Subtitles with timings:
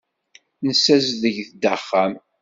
[0.65, 2.13] Nessazdeg-d axxam.